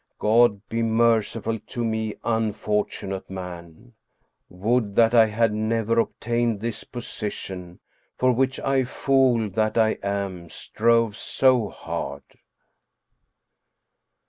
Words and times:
God 0.17 0.67
be 0.67 0.81
merciful 0.81 1.59
to 1.59 1.85
me, 1.85 2.15
unfortunate 2.23 3.29
man! 3.29 3.93
Would 4.49 4.95
that 4.95 5.13
I 5.13 5.27
had 5.27 5.53
never 5.53 5.99
obtained 5.99 6.59
this 6.59 6.83
position 6.83 7.79
for 8.17 8.31
which 8.31 8.59
I 8.61 8.83
fool 8.83 9.47
that 9.51 9.77
I 9.77 9.99
am 10.01 10.49
strove 10.49 11.15
so 11.15 11.69
hard. 11.69 12.23